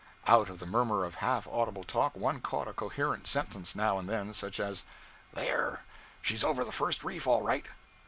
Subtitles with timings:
[0.25, 4.09] Out of the murmur of half audible talk, one caught a coherent sentence now and
[4.09, 4.83] then such as
[5.33, 5.85] 'There;
[6.23, 7.67] she's over the first reef all right!'